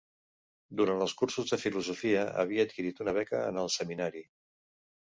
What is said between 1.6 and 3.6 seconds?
Filosofia havia adquirit una beca